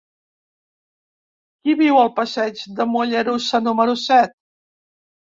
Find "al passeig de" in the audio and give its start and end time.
2.03-2.87